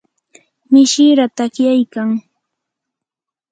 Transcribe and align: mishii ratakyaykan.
mishii 0.71 1.15
ratakyaykan. 1.19 2.09